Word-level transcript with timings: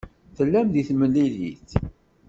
Tellam 0.35 0.67
deg 0.69 0.85
temlilit? 0.87 1.69